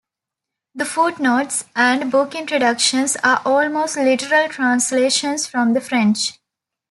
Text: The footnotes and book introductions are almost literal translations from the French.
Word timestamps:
The 0.73 0.85
footnotes 0.85 1.65
and 1.75 2.09
book 2.11 2.33
introductions 2.33 3.15
are 3.23 3.39
almost 3.45 3.97
literal 3.97 4.49
translations 4.49 5.45
from 5.45 5.73
the 5.73 5.79
French. 5.81 6.39